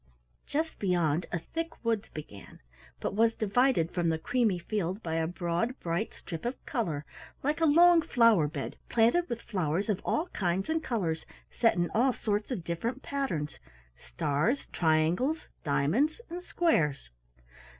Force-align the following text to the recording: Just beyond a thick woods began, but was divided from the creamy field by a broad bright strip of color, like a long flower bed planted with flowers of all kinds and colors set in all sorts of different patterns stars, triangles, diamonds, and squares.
Just 0.47 0.79
beyond 0.79 1.27
a 1.31 1.37
thick 1.37 1.85
woods 1.85 2.09
began, 2.09 2.59
but 2.99 3.13
was 3.13 3.35
divided 3.35 3.91
from 3.91 4.09
the 4.09 4.17
creamy 4.17 4.57
field 4.57 5.03
by 5.03 5.13
a 5.13 5.27
broad 5.27 5.79
bright 5.79 6.11
strip 6.15 6.43
of 6.43 6.57
color, 6.65 7.05
like 7.43 7.61
a 7.61 7.67
long 7.67 8.01
flower 8.01 8.47
bed 8.47 8.77
planted 8.89 9.29
with 9.29 9.43
flowers 9.43 9.89
of 9.89 10.01
all 10.03 10.25
kinds 10.29 10.69
and 10.71 10.83
colors 10.83 11.27
set 11.51 11.75
in 11.75 11.91
all 11.91 12.13
sorts 12.13 12.49
of 12.49 12.63
different 12.63 13.03
patterns 13.03 13.59
stars, 13.95 14.65
triangles, 14.71 15.49
diamonds, 15.63 16.19
and 16.31 16.41
squares. 16.43 17.11